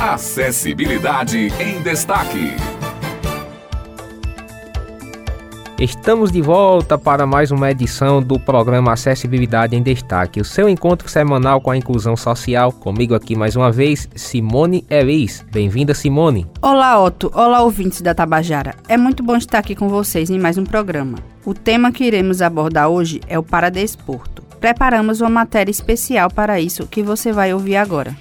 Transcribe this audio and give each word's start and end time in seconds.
Acessibilidade 0.00 1.52
em 1.60 1.82
Destaque. 1.82 2.56
Estamos 5.78 6.32
de 6.32 6.40
volta 6.40 6.96
para 6.96 7.26
mais 7.26 7.50
uma 7.50 7.70
edição 7.70 8.22
do 8.22 8.40
programa 8.40 8.94
Acessibilidade 8.94 9.76
em 9.76 9.82
Destaque, 9.82 10.40
o 10.40 10.44
seu 10.44 10.70
encontro 10.70 11.06
semanal 11.06 11.60
com 11.60 11.70
a 11.70 11.76
inclusão 11.76 12.16
social. 12.16 12.72
Comigo 12.72 13.14
aqui 13.14 13.36
mais 13.36 13.56
uma 13.56 13.70
vez, 13.70 14.08
Simone 14.14 14.86
Elis. 14.88 15.44
Bem-vinda, 15.52 15.92
Simone. 15.92 16.46
Olá, 16.62 16.98
Otto. 16.98 17.30
Olá, 17.34 17.60
ouvintes 17.60 18.00
da 18.00 18.14
Tabajara. 18.14 18.74
É 18.88 18.96
muito 18.96 19.22
bom 19.22 19.36
estar 19.36 19.58
aqui 19.58 19.74
com 19.74 19.90
vocês 19.90 20.30
em 20.30 20.38
mais 20.38 20.56
um 20.56 20.64
programa. 20.64 21.18
O 21.44 21.52
tema 21.52 21.92
que 21.92 22.04
iremos 22.04 22.40
abordar 22.40 22.88
hoje 22.88 23.20
é 23.28 23.38
o 23.38 23.42
paradesporto. 23.42 24.40
Preparamos 24.58 25.20
uma 25.20 25.28
matéria 25.28 25.70
especial 25.70 26.30
para 26.30 26.58
isso 26.58 26.86
que 26.86 27.02
você 27.02 27.32
vai 27.32 27.52
ouvir 27.52 27.76
agora. 27.76 28.16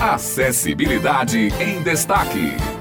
Acessibilidade 0.00 1.52
em 1.60 1.82
Destaque. 1.82 2.79